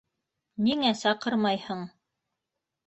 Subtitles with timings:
[0.69, 1.87] Ниңә саҡырмайһың?!